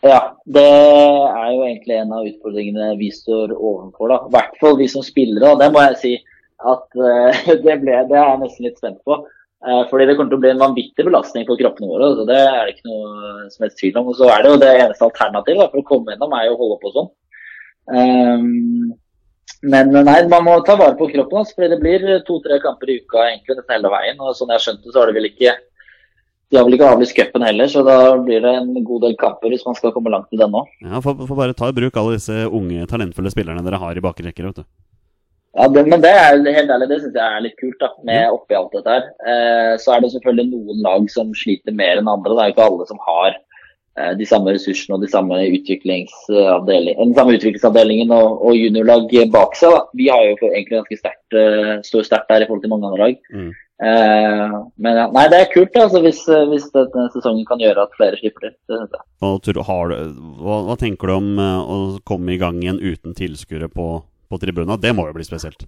[0.00, 4.08] Ja, det er jo egentlig en av utfordringene vi står overfor.
[4.08, 4.16] da.
[4.24, 5.58] I hvert fall vi som spillere.
[5.60, 6.14] Det må jeg si
[6.70, 9.20] at uh, det, ble, det er jeg nesten litt spent på.
[9.60, 12.14] Uh, fordi det kommer til å bli en vanvittig belastning på kroppene våre.
[12.16, 14.08] så Det er det ikke noe som helst tvil om.
[14.08, 16.60] Og så er det jo det eneste alternativet for å komme gjennom, er jo å
[16.64, 17.10] holde på sånn.
[17.90, 18.92] Um,
[19.60, 21.42] men nei, man må ta vare på kroppen.
[21.42, 24.24] Altså, fordi det blir to-tre kamper i uka egentlig nesten hele veien.
[24.24, 25.58] og Sånn jeg har skjønt det, så har det vel ikke
[26.50, 29.52] de har vel ikke avlyst cupen heller, så da blir det en god del kamper
[29.52, 30.64] hvis man skal komme langt i den nå.
[30.82, 34.02] Ja, Får får bare ta i bruk alle disse unge, talentfulle spillerne dere har i
[34.02, 34.48] bakre rekker.
[34.50, 34.66] vet du.
[35.58, 38.34] Ja, det, men det er helt ærlig, det syns jeg er litt kult, da, med
[38.34, 39.06] oppi alt dette her.
[39.26, 42.36] Eh, så er det selvfølgelig noen lag som sliter mer enn andre.
[42.36, 47.16] Det er jo ikke alle som har eh, de samme ressursene og de samme den
[47.18, 49.74] samme utviklingsavdelingen og, og juniorlag bak seg.
[49.74, 49.82] Da.
[49.98, 53.08] Vi har jo egentlig ganske sterkt, eh, står sterkt der i forhold til mange andre
[53.08, 53.18] lag.
[53.34, 53.50] Mm.
[53.80, 57.96] Eh, men ja, nei, det er kult altså, hvis, hvis denne sesongen kan gjøre at
[57.96, 58.56] flere slipper til.
[58.68, 59.04] Det synes jeg.
[59.24, 59.60] Hva, du,
[60.44, 63.92] hva, hva tenker du om eh, å komme i gang igjen uten tilskuere på,
[64.28, 64.76] på tribuna?
[64.80, 65.64] Det må jo bli spesielt.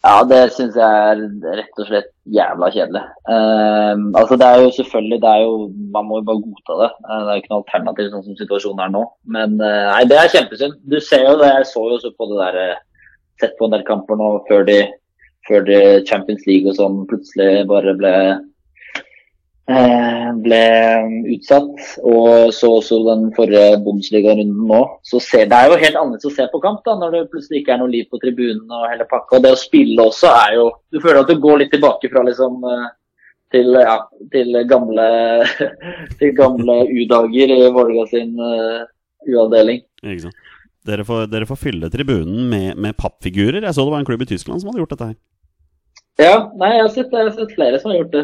[0.00, 1.18] Ja, det syns jeg er
[1.58, 3.02] rett og slett jævla kjedelig.
[3.28, 5.56] Uh, altså Det er jo selvfølgelig det er jo,
[5.92, 6.88] Man må jo bare godta det.
[7.04, 9.02] Uh, det er jo ikke noe alternativ sånn som situasjonen er nå.
[9.36, 10.78] Men uh, nei, det er kjempesynd.
[10.88, 12.78] Du ser jo det, jeg så jo også på det der eh,
[13.40, 14.74] Sett på en del kamper nå før de,
[15.48, 15.66] før
[16.08, 18.14] Champions League og sånn plutselig bare ble
[19.70, 20.62] eh, ble
[21.34, 21.72] utsatt.
[22.06, 24.80] Og så også den forrige Bundesliga-runden nå.
[25.06, 27.62] Så ser, det er jo helt annerledes å se på kamp da, når det plutselig
[27.62, 29.38] ikke er noe liv på tribunen og hele pakka.
[29.38, 32.24] Og det å spille også er jo Du føler at du går litt tilbake fra
[32.26, 32.88] liksom eh,
[33.54, 33.96] til, ja,
[34.32, 35.08] til gamle,
[36.20, 38.86] til gamle U-dager i Vålerenga sin uh,
[39.26, 39.82] U-avdeling.
[40.04, 40.46] Ikke sant?
[40.88, 43.60] Dere får, dere får fylle tribunen med, med pappfigurer.
[43.66, 45.18] Jeg så det var en klubb i Tyskland som hadde gjort dette her.
[46.20, 48.22] Ja, nei, jeg har sett, jeg har sett flere som har gjort det.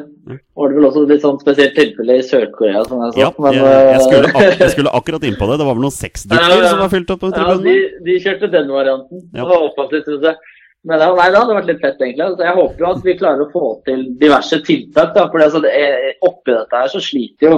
[0.59, 2.83] Var det vel også litt sånn spesielt tilfelle i Sør-Korea?
[2.89, 3.21] som jeg så.
[3.23, 5.57] Ja, men, jeg, jeg, skulle, eh, ak jeg skulle akkurat inn på det.
[5.61, 7.71] Det var vel noen sexdukker Ja, som var fylt opp på tribunen?
[7.71, 9.25] Ja, de, de kjørte den varianten.
[9.31, 9.39] Ja.
[9.39, 10.53] Det var offensivt, syns jeg.
[10.87, 12.27] Men nei, det hadde vært litt fett, egentlig.
[12.27, 15.17] Altså, jeg håper jo at vi klarer å få til diverse tiltak.
[15.17, 17.57] da, for altså, det er, Oppi dette her så sliter jo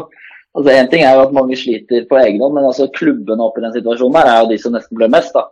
[0.57, 3.65] altså En ting er jo at mange sliter på egen hånd, men altså klubbene i
[3.67, 5.37] den situasjonen der er jo de som nesten blør mest.
[5.37, 5.49] da.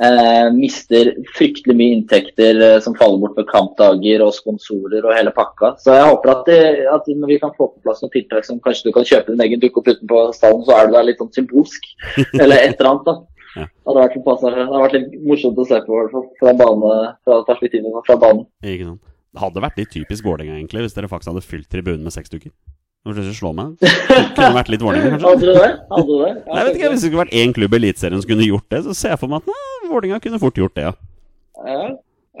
[0.00, 5.32] Eh, mister fryktelig mye inntekter eh, som faller bort med kampdager og sponsorer og hele
[5.36, 5.74] pakka.
[5.82, 8.62] Så jeg håper at, det, at når vi kan få på plass noen tiltak som
[8.64, 11.20] kanskje du kan kjøpe din egen dukke opp utenpå stallen, så er det der litt
[11.20, 11.90] sånn symbolsk.
[12.40, 13.10] Eller et eller annet.
[13.10, 13.16] da.
[13.58, 13.66] Ja.
[13.66, 16.98] Det hadde det hadde vært litt morsomt å se på, i hvert fall, fra, bane,
[17.26, 18.44] fra perspektivet fra banen.
[18.64, 22.54] Det hadde vært litt typisk Vålerenga, egentlig, hvis dere faktisk hadde fylt tribunen med sexdukker.
[22.54, 23.70] Nå skal du ikke slå meg.
[24.36, 25.30] Kunne vært litt Vålerenga, kanskje?
[25.30, 25.70] Hadde du det?
[25.88, 26.32] Hadde du det?
[26.34, 28.48] Ja, Nei, jeg vet ikke, Hvis det skulle vært én klubb i Eliteserien som kunne
[28.48, 30.92] gjort det, så ser jeg for meg at Vålerenga kunne fort gjort det, ja.
[31.64, 31.86] Ja,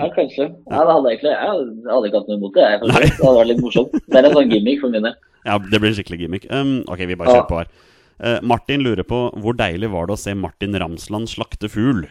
[0.00, 0.46] ja, kanskje.
[0.68, 1.56] Ja, det hadde egentlig, jeg
[1.88, 2.66] hadde ikke hatt noe imot det.
[2.66, 3.96] Jeg, det hadde vært litt morsomt.
[3.96, 5.16] Det er en sånn gimmick for min del.
[5.48, 6.46] Ja, Det blir skikkelig gimmick.
[6.52, 7.74] Um, ok, vi bare kjører på her.
[8.20, 12.04] Uh, Martin lurer på hvor deilig var det å se Martin Ramsland slakte fugl?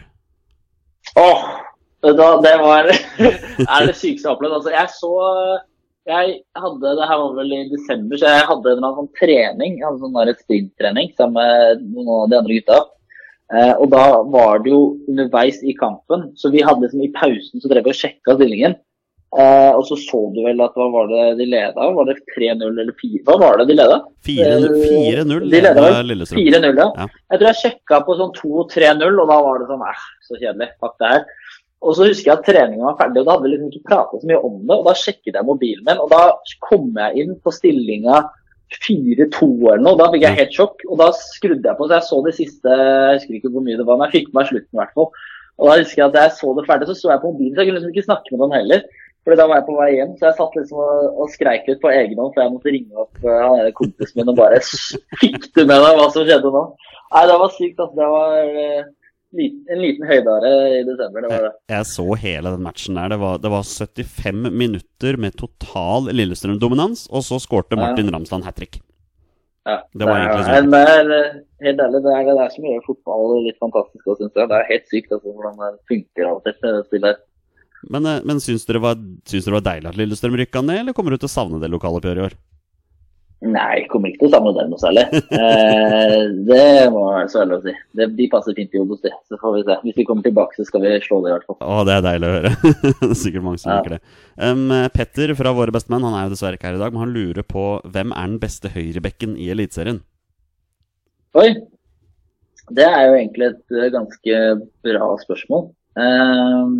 [1.14, 1.50] Åh, oh,
[2.02, 2.10] du
[2.42, 4.58] det var er det sykeste jeg har opplevd.
[4.58, 5.12] Altså, jeg så
[6.08, 9.78] Jeg hadde Det her var vel i desember, så jeg hadde en eller sånn trening.
[9.78, 12.78] Jeg hadde sånn sprinttrening sammen med noen av de andre gutta.
[13.50, 17.60] Eh, og da var det jo underveis i kampen, så vi hadde liksom i pausen
[17.60, 18.76] så drev vi og sjekka stillingen.
[19.30, 21.90] Eh, og så så du vel at hva var det de leda?
[21.94, 23.20] Var det 3-0 eller 4?
[23.28, 23.98] Hva var det de leda?
[24.26, 26.40] 4-0 Eh, 4-0 de leder vel leda Lillestrøm.
[26.40, 26.88] 4-0, ja.
[26.96, 27.06] Ja.
[27.30, 30.70] Jeg tror jeg sjekka på sånn 2-3-0, og da var det sånn eh, så kjedelig.
[30.82, 31.24] Fuck det her.
[31.80, 34.20] Og så husker jeg at treningen var ferdig, og da hadde vi liksom ikke prata
[34.20, 34.76] så mye om det.
[34.76, 36.20] Og da sjekket jeg mobilen min, og da
[36.66, 38.20] kom jeg inn på stillinga
[38.76, 39.98] 4-2 eller noe.
[39.98, 41.88] Da fikk jeg helt sjokk, og da skrudde jeg på.
[41.88, 44.32] Så jeg så det siste Jeg husker ikke hvor mye det var, men jeg fikk
[44.32, 45.10] med meg slutten i hvert fall.
[45.60, 47.62] Og da husker jeg at jeg så det ferdig, så så jeg på mobilen, så
[47.62, 48.84] jeg kunne liksom ikke snakke med noen heller.
[49.24, 51.82] Fordi da var jeg på vei hjem, så jeg satt liksom og, og skreik litt
[51.82, 54.62] på egen hånd, for jeg måtte ringe opp eh, han ene kompisen min og bare
[55.20, 56.62] Fikk du med deg hva som skjedde nå?
[57.10, 57.82] Nei, det var sykt.
[57.84, 57.98] Altså.
[57.98, 58.88] Det var liten,
[59.30, 61.22] en liten høydare i desember.
[61.22, 61.52] Det var det.
[61.70, 63.12] Jeg så hele den matchen der.
[63.12, 68.58] Det var, det var 75 minutter med total Lillestrøm-dominans, og så skårte Martin Ramsland hat
[68.58, 68.80] trick.
[69.68, 70.70] Ja, Det var egentlig sånn.
[70.72, 74.16] det er, eh, helt ærlig, det er det der som gjør fotball litt fantastisk òg,
[74.16, 74.48] synes jeg.
[74.48, 77.16] Det er helt sykt altså, hvordan det funker av og til, det.
[77.90, 78.96] Men, eh, men syns, dere var,
[79.28, 81.70] syns dere var deilig at Lillestrøm rykka ned, eller kommer du til å savne det
[81.70, 82.38] lokaloppgjøret i år?
[83.40, 85.02] Nei, kommer ikke til å savne den noe særlig.
[85.32, 87.72] Eh, det må jeg så ærlig å si.
[87.96, 89.12] Det, de passer fint i Obos, de.
[89.30, 89.76] Så får vi se.
[89.86, 91.56] Hvis vi kommer tilbake, så skal vi slå det i hvert fall.
[91.64, 92.52] Å, det er deilig å høre.
[92.60, 93.78] det er sikkert mange som Ja.
[93.80, 94.00] liker det.
[94.36, 97.14] Um, Petter fra Våre bestemenn han er jo dessverre ikke her i dag, men han
[97.16, 100.02] lurer på hvem er den beste høyrebekken i Eliteserien?
[101.40, 101.48] Oi!
[102.70, 104.42] Det er jo egentlig et eh, ganske
[104.84, 105.64] bra spørsmål.
[105.96, 106.76] Eh,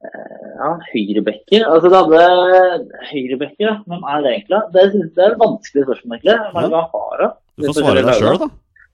[0.00, 3.74] ja, høyrebekker Altså, det hadde Høyrebekker, ja.
[3.88, 4.60] Hvem er det egentlig?
[4.74, 6.36] Det, synes jeg er et vanskelig spørsmål, egentlig.
[6.54, 7.28] Hva er det vi har, da?
[7.60, 8.48] Du får svare deg sjøl, da.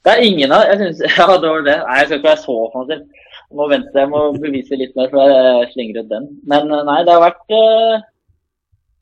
[0.06, 1.76] Det er ingen av jeg synes, Ja, det var det.
[1.82, 3.06] Nei, jeg skal ikke være så offensiv.
[3.46, 6.28] Jeg må vente, jeg må bevise litt mer før jeg slenger ut den.
[6.50, 8.04] Men eh, nei, det har vært eh,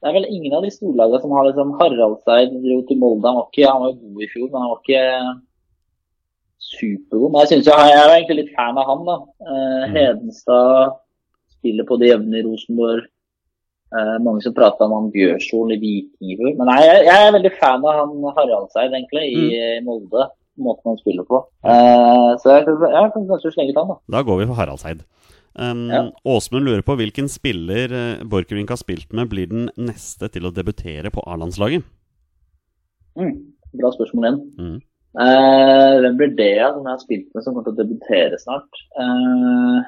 [0.00, 3.28] Det er vel ingen av de storlagene som har liksom Haraldseid dro til Molde.
[3.28, 5.04] Han var ikke han var god i fjor, men han var ikke
[6.64, 7.30] supergod.
[7.30, 9.16] Men jeg synes jo, jeg er egentlig litt fan av han, da.
[9.48, 9.96] Eh, Mm.
[9.96, 11.00] Hedenstad
[11.64, 13.08] spiller på det jevne i Rosenborg.
[13.94, 16.54] Eh, mange som prater om han Bjørsol i Viking.
[16.58, 19.44] Men nei, jeg, jeg er veldig fan av han Haraldseid, egentlig, i
[19.80, 19.88] Mm.
[19.88, 20.28] Molde.
[20.54, 21.40] Måten han spiller på.
[21.66, 23.96] Eh, så jeg, jeg kan kanskje slenge ut han, da.
[24.14, 25.02] Da går vi for Haraldseid.
[25.54, 26.00] Um, Ja.
[26.26, 30.50] Åsmund lurer på hvilken spiller uh, Borchgrevink har spilt med, blir den neste til å
[30.54, 31.86] debutere på A-landslaget?
[33.14, 33.36] Mm,
[33.78, 34.40] bra spørsmål igjen.
[34.58, 34.80] Mm.
[35.14, 38.80] Uh, hvem blir det som jeg har spilt med, som kommer til å debutere snart?
[38.98, 39.84] Eh, mm.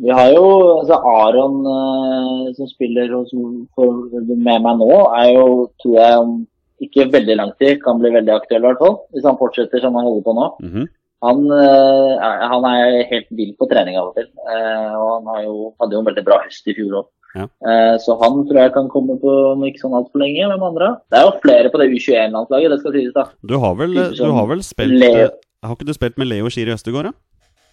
[0.00, 0.44] Vi har jo
[0.78, 3.34] altså Aron eh, som spiller hos,
[3.76, 3.98] for,
[4.30, 5.44] med meg nå, er jo,
[5.82, 6.32] tror jeg, om
[6.80, 8.96] ikke veldig lang tid kan bli veldig aktuell, i hvert fall.
[9.12, 10.48] Hvis han fortsetter som han holder på nå.
[10.64, 10.88] Mhm.
[11.20, 14.30] Han, eh, han er helt vill på trening av og til.
[14.48, 17.08] eh, og han har jo, hadde jo en veldig bra høst i fjor òg.
[17.30, 17.44] Ja.
[18.02, 20.48] så han tror jeg kan komme på om ikke sånn altfor lenge.
[20.50, 20.88] Hvem andre?
[21.12, 23.12] Det er jo flere på det U21-landslaget, det skal sies.
[23.14, 23.24] da.
[23.46, 25.28] Du har vel, du har vel spilt eh,
[25.64, 27.12] Har ikke du spilt med Leo Schiri Østegård, da?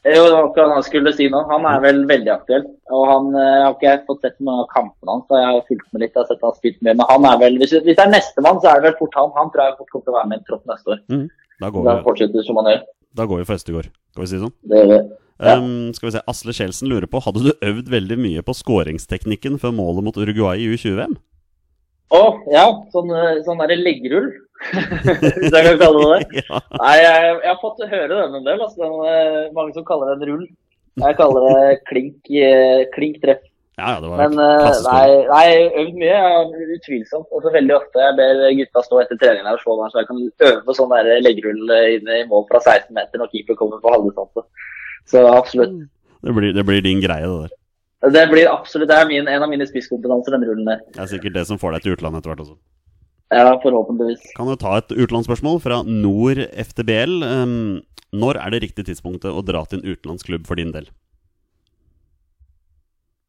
[0.07, 1.39] Jo, det var akkurat han skulle si nå.
[1.49, 2.65] Han er vel veldig aktuell.
[2.95, 5.87] Og han jeg har ikke fått sett noen av kampene hans, så jeg har fulgt
[5.95, 6.13] med litt.
[6.13, 8.59] Jeg har sett han spilt med, men han er vel, hvis, hvis det er nestemann,
[8.63, 9.33] så er det vel fort han.
[9.35, 11.01] Han tror jeg fort kommer til å være med i tropp neste år.
[11.63, 12.83] Da går Da vi, fortsetter som han gjør.
[13.17, 14.53] da går vi for Østegård, skal vi si sånn.
[14.71, 14.99] Det gjør vi.
[15.37, 15.53] Ja.
[15.61, 19.59] Um, skal vi se, Asle Kjeldsen lurer på Hadde du øvd veldig mye på skåringsteknikken
[19.61, 21.13] før målet mot Uruguay i U20-VM?
[22.15, 22.21] Å,
[22.53, 22.63] ja.
[22.93, 26.41] Sånn, eh, sånn derre leggrull, hvis jeg kan kalle det det.
[26.49, 26.61] ja.
[26.79, 28.63] Nei, jeg, jeg har fått høre den en del.
[28.63, 30.47] Altså, den, eh, mange som kaller det en rull.
[30.97, 33.43] Jeg kaller det klink, eh, klink treff.
[33.77, 35.49] ja, ja, det var Men eh, nei, nei,
[35.83, 36.15] øvd mye.
[36.15, 37.29] Ja, utvilsomt.
[37.29, 40.09] Og så veldig ofte jeg ber gutta stå etter trening og slå meg, så jeg
[40.09, 43.93] kan øve på sånn leggrull inne i mål fra 16 meter når keeper kommer på
[43.93, 44.47] halvdistanse.
[45.07, 45.77] Så absolutt.
[46.25, 47.53] Det blir, det blir din greie, det der.
[48.13, 50.81] Det blir absolutt, det er min, en av mine spisskompetanser, den rullen der.
[50.93, 52.57] Det er sikkert det som får deg til utlandet etter hvert også.
[53.33, 54.29] Ja, forhåpentligvis.
[54.37, 57.17] Kan jo ta et utenlandsspørsmål fra Nord FTBL.
[58.15, 60.87] Når er det riktige tidspunktet å dra til en utenlandsklubb for din del?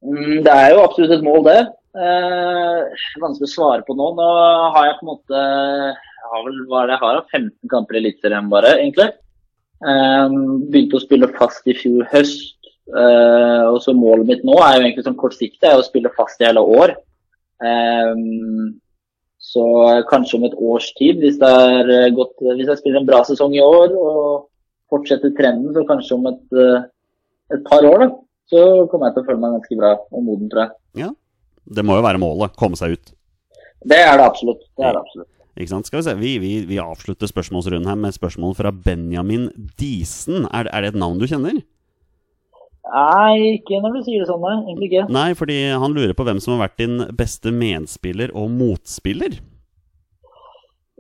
[0.07, 1.61] Mm, Det er jo absolutt et mål, det.
[1.99, 4.13] Eh, vanskelig å svare på nå.
[4.15, 4.29] Nå
[4.77, 5.41] har jeg på en måte
[6.29, 9.09] jeg har vel, hva er det jeg har, 15 kamper i Eliteserien bare, egentlig.
[9.83, 10.37] Eh,
[10.71, 12.55] begynte å spille fast i fjor høst.
[12.89, 16.41] Eh, og så Målet mitt nå er jo egentlig sånn kortsiktig, er å spille fast
[16.41, 16.95] i hele år.
[17.65, 18.15] Eh,
[19.39, 19.65] så
[20.11, 23.23] kanskje om et års tid, hvis, det er eh, godt, hvis jeg spiller en bra
[23.27, 24.49] sesong i år og
[24.91, 26.89] fortsetter trenden, så kanskje om et, eh,
[27.55, 28.11] et par år, da,
[28.51, 30.77] så kommer jeg til å føle meg ganske bra og moden, tror jeg.
[31.69, 32.55] Det må jo være målet.
[32.59, 33.11] Komme seg ut.
[33.89, 34.63] Det er det absolutt.
[34.77, 35.31] Det er det absolutt.
[35.59, 35.89] Ikke sant?
[35.89, 39.49] Skal Vi se, vi, vi, vi avslutter spørsmålsrunden her med spørsmål fra Benjamin
[39.79, 40.47] Disen.
[40.55, 41.61] Er, er det et navn du kjenner?
[42.89, 44.57] Nei, ikke når du sier det sånn, nei.
[44.65, 45.05] Egentlig ikke.
[45.13, 49.39] Nei, fordi han lurer på hvem som har vært din beste medspiller og motspiller.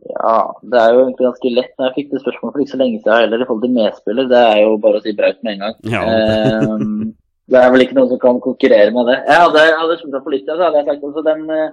[0.08, 1.72] Ja, det er jo egentlig ganske lett.
[1.76, 4.28] Når jeg fikk det spørsmålet for ikke så lenge siden heller, i forhold til medspiller,
[4.30, 5.76] det er jo bare å si Braut med en gang.
[5.92, 6.02] Ja.
[6.06, 6.72] Eh,
[7.52, 9.18] det er vel ikke noen som kan konkurrere med det.
[9.28, 11.68] Jeg hadde, jeg hadde sluttet for litt, så hadde jeg sagt altså den eh,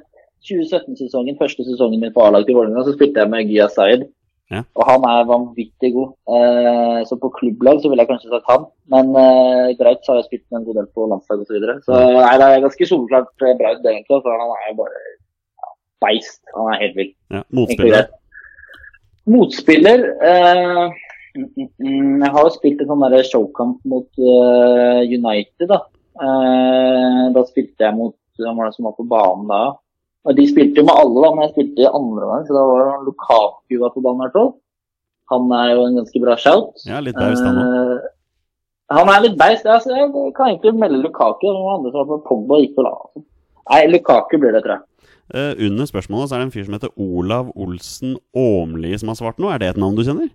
[0.46, 4.06] 2017-sesongen, første sesongen min på A-lag til Vålerenga, så spilte jeg med Gya Zaid.
[4.54, 4.62] Ja.
[4.78, 6.12] Og han er vanvittig god.
[6.38, 8.68] Eh, så på klubblag så ville jeg kanskje sagt han.
[8.94, 11.48] Men uh, Braut har jeg spilt med en god del på landslag osv.
[11.48, 11.78] Så, videre.
[11.88, 14.22] så nei, det er ganske soleklart eh, Braut, egentlig.
[14.22, 15.74] For han er jo bare ja,
[16.06, 16.44] beist.
[16.54, 17.12] Han er helt vill.
[17.34, 18.08] Ja, motspiller.
[19.34, 20.86] Motspiller eh,
[21.34, 25.72] mm, mm, mm, Jeg har jo spilt en sånn showkamp mot uh, United.
[25.72, 25.82] Da
[26.16, 29.64] Eh, Da spilte jeg mot Hvem var det som var på banen da?
[30.26, 32.64] Og De spilte jo med alle, da, men jeg spilte i andre gang, så da
[32.66, 34.26] var det Lukaku var på banen.
[34.34, 34.48] Her.
[35.34, 36.86] Han er jo en ganske bra shout.
[36.90, 37.76] Ja, litt beist, han òg.
[37.76, 38.12] Eh,
[38.96, 39.66] han er litt beist.
[39.66, 41.48] Ja, så jeg kan egentlig melde Lukaku.
[41.50, 42.98] og Noen andre som var på Pogba gikk på lag.
[43.06, 43.26] altså.
[43.70, 44.84] Nei, Lukaku blir det, tror jeg.
[45.34, 49.18] Uh, under spørsmålet så er det en fyr som heter Olav Olsen Åmli som har
[49.18, 49.54] svart noe.
[49.56, 50.30] Er det et navn du kjenner?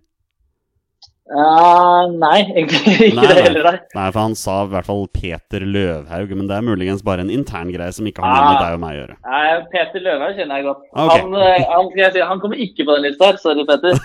[1.30, 3.66] Eh, nei, egentlig ikke Nei, det heller.
[3.68, 3.78] Nei.
[3.94, 7.30] Nei, for han sa i hvert fall Peter Løvhaug, men det er muligens bare en
[7.30, 8.62] intern greie som ikke har noe med Ah.
[8.64, 9.14] deg og meg å gjøre.
[9.30, 10.82] Nei, Peter Løvhaug kjenner jeg godt.
[10.90, 11.20] Okay.
[11.20, 13.36] Han, eh, han, skal jeg si, han kommer ikke på den lista her.
[13.44, 13.94] Sorry, Peter.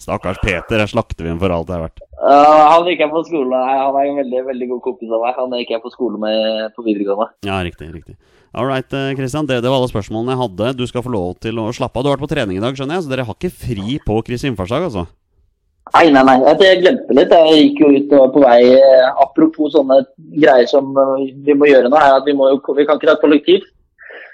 [0.00, 2.00] Stakkars Peter, her slakter vi ham for alt det er verdt.
[2.20, 5.38] Eh, han gikk jeg på skole han er en veldig veldig god kompis av meg.
[5.38, 7.30] Han gikk jeg på skole med på videregående.
[7.48, 7.88] Ja, riktig.
[7.94, 8.18] riktig
[8.52, 9.46] All right, eh, Christian.
[9.48, 10.74] Det, det var alle spørsmålene jeg hadde.
[10.76, 12.04] Du skal få lov til å slappe av.
[12.04, 14.18] Du har vært på trening i dag, skjønner jeg, så dere har ikke fri på
[14.26, 15.06] Kristi innfartsdag, altså?
[15.94, 16.36] Nei, nei, nei.
[16.60, 17.32] Jeg, glemte litt.
[17.32, 20.02] Jeg gikk jo ut og var på vei eh, Apropos sånne
[20.36, 20.92] greier som
[21.46, 23.64] vi må gjøre nå, er at vi, må vi kan ikke ta kollektiv.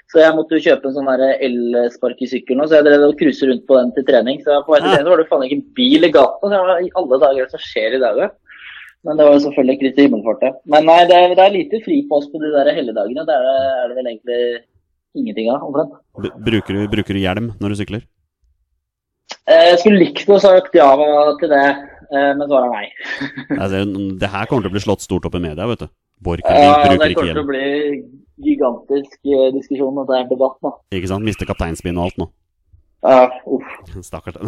[0.07, 3.65] Så jeg måtte jo kjøpe en sånn elsparkesykkel nå, så jeg drev og cruiset rundt
[3.67, 4.37] på den til trening.
[4.43, 6.47] Så på vei til trening så var det faen ikke en bil i gata.
[6.47, 8.29] Så var i alle dager hva er det skjer i dag, da?
[9.07, 10.51] Men det var jo selvfølgelig Kristi himmelfart, det.
[10.73, 13.27] Men nei, det er, det er lite fri på oss på de der helligdagene.
[13.27, 13.49] Det er,
[13.83, 14.39] er det vel egentlig
[15.17, 15.93] ingenting av, omtrent.
[16.47, 18.07] Bruker, bruker du hjelm når du sykler?
[19.47, 20.89] Eh, Jeg skulle likt å sagt ja
[21.39, 21.65] til det,
[22.11, 22.87] eh, men svaret er nei.
[23.59, 23.83] Altså,
[24.23, 25.91] det her kommer til å bli slått stort opp i media, vet du.
[26.23, 27.67] Borchgrevink Ja, bruker det ikke kommer til å bli
[28.43, 30.73] gigantisk eh, diskusjon, det er debatt nå.
[30.95, 31.25] Ikke sant?
[31.27, 32.29] Mister kapteinspinn og alt nå.
[33.05, 33.73] Ja, uff.
[34.03, 34.39] Stakkars.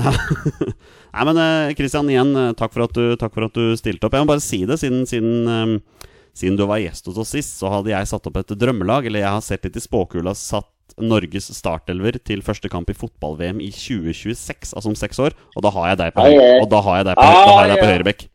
[1.13, 1.39] Nei, men
[1.77, 4.17] Kristian, igjen, eh, takk for, at du, takk for at du stilte opp.
[4.17, 7.59] Jeg må bare si det, siden, siden, eh, siden du var gjest hos oss sist,
[7.61, 9.09] så hadde jeg satt opp et drømmelag.
[9.09, 13.61] Eller jeg har sett litt i spåkula satt Norges startelver til første kamp i fotball-VM
[13.63, 15.37] i 2026, altså om seks år.
[15.55, 16.81] Og da har jeg deg på, høyre, på,
[17.21, 17.77] på ai.
[17.77, 18.27] høyrebekk.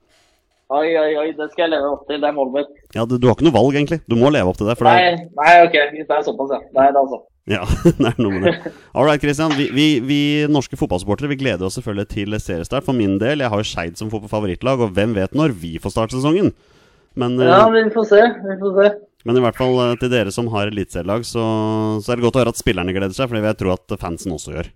[0.73, 2.21] Oi, oi, oi, det skal jeg leve opp til.
[2.23, 2.71] Det er målet mitt.
[2.97, 3.99] Ja, du, du har ikke noe valg, egentlig.
[4.09, 4.79] Du må leve opp til det.
[4.81, 5.77] For det er, Nei, nei, ok.
[5.93, 6.61] Hvis det er såpass, ja.
[6.79, 7.19] Nei, da altså.
[7.53, 7.61] ja,
[8.01, 8.73] det er noe med det.
[8.97, 9.53] All right, Christian.
[9.59, 12.87] Vi, vi, vi norske fotballsupportere vi gleder oss selvfølgelig til seriestart.
[12.89, 15.93] For min del, jeg har jo Skeid som favorittlag, og hvem vet når vi får
[15.99, 16.55] starte sesongen?
[17.21, 18.23] Men, eh, Ja, vi får se.
[18.49, 18.89] Vi får se.
[19.29, 21.45] men i hvert fall eh, til dere som har eliteserielag, så,
[22.03, 23.77] så er det godt å høre at spillerne gleder seg, for det vil jeg tro
[23.77, 24.73] at fansen også gjør.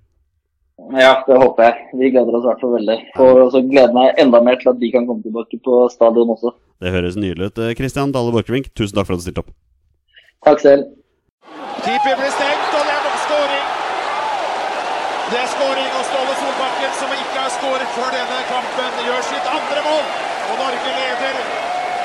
[0.78, 1.86] Ja, det håper jeg.
[2.00, 2.98] Vi gleder oss i hvert fall veldig.
[3.24, 6.30] Og så gleder jeg meg enda mer til at de kan komme tilbake på stadion
[6.34, 6.54] også.
[6.78, 7.58] Det høres nydelig ut.
[7.58, 9.50] Kristian Christian Dale Borchgrevink, tusen takk for at du stilte opp.
[10.46, 10.86] Takk selv.
[11.82, 13.66] Keeper blir stengt, og det er nok scoring.
[15.30, 19.50] Det er scoring, og Ståle Solbakken, som ikke har skåret før denne kampen, gjør sitt
[19.56, 20.04] andre mål.
[20.48, 21.42] Og Norge leder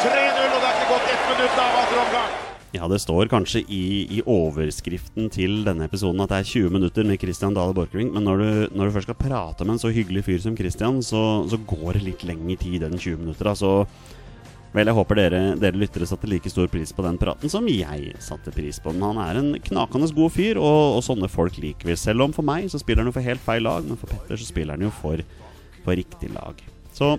[0.04, 2.43] 3-0, og det er ikke gått ett minutt av andre omgang.
[2.74, 3.84] Ja, det står kanskje i,
[4.18, 8.26] i overskriften til denne episoden at det er 20 minutter med Christian Dale Borchgrevink, men
[8.26, 11.22] når du, når du først skal prate med en så hyggelig fyr som Christian, så,
[11.46, 13.52] så går det litt lengre tid enn 20 minutter.
[13.54, 13.76] Så
[14.74, 18.16] vel, jeg håper dere, dere lyttere satte like stor pris på den praten som jeg
[18.26, 19.06] satte pris på den.
[19.06, 22.00] Han er en knakende god fyr, og, og sånne folk liker vi.
[22.00, 24.42] Selv om for meg så spiller han jo for helt feil lag, men for Petter
[24.42, 25.22] så spiller han jo for,
[25.86, 26.66] for riktig lag.
[26.98, 27.14] Så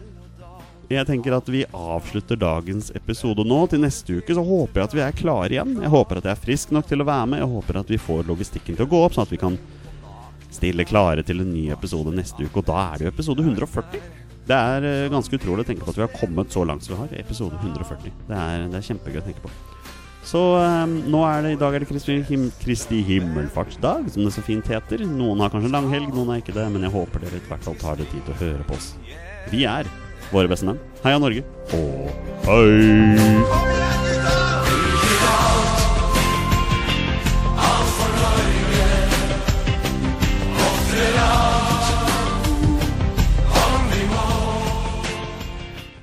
[0.96, 3.60] jeg tenker at vi avslutter dagens episode nå.
[3.70, 5.76] Til neste uke så håper jeg at vi er klare igjen.
[5.82, 7.42] Jeg håper at jeg er frisk nok til å være med.
[7.42, 9.58] Jeg håper at vi får logistikken til å gå opp, sånn at vi kan
[10.54, 12.62] stille klare til en ny episode neste uke.
[12.62, 14.10] Og da er det jo episode 140.
[14.44, 16.94] Det er eh, ganske utrolig å tenke på at vi har kommet så langt som
[16.94, 17.14] vi har.
[17.24, 18.12] Episode 140.
[18.28, 19.52] Det er, det er kjempegøy å tenke på.
[20.24, 24.32] Så um, nå er det, i dag er det Kristi, him, Kristi himmelfartsdag, som det
[24.32, 25.04] så fint heter.
[25.04, 27.76] Noen har kanskje langhelg, noen har ikke det, men jeg håper dere i hvert fall
[27.80, 28.94] tar dere tid til å høre på oss.
[29.52, 29.90] Vi er
[30.34, 30.82] våre beste menn.
[31.06, 32.10] Heia Norge, og
[32.48, 33.83] hei!